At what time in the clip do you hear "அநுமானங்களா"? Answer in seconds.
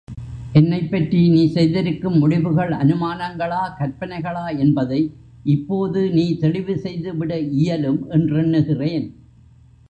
2.69-3.61